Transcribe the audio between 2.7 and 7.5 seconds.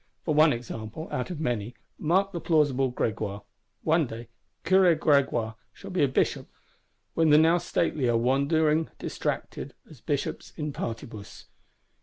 Grégoire: one day Curé Grégoire shall be a Bishop, when the